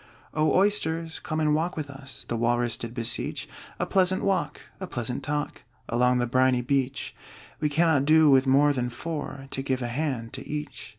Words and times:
"O 0.33 0.51
Oysters, 0.55 1.19
come 1.19 1.39
and 1.39 1.53
walk 1.53 1.77
with 1.77 1.87
us!" 1.87 2.25
The 2.27 2.35
Walrus 2.35 2.75
did 2.75 2.95
beseech. 2.95 3.47
"A 3.77 3.85
pleasant 3.85 4.23
walk, 4.23 4.61
a 4.79 4.87
pleasant 4.87 5.21
talk, 5.21 5.61
Along 5.87 6.17
the 6.17 6.25
briny 6.25 6.61
beach: 6.63 7.15
We 7.59 7.69
cannot 7.69 8.05
do 8.05 8.27
with 8.27 8.47
more 8.47 8.73
than 8.73 8.89
four, 8.89 9.45
To 9.51 9.61
give 9.61 9.83
a 9.83 9.87
hand 9.89 10.33
to 10.33 10.47
each." 10.47 10.89